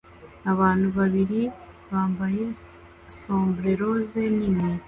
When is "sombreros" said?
3.19-4.09